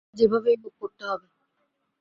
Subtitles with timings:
[0.01, 1.27] তোমাকে এটা যেভাবেই হোক করতে হবে।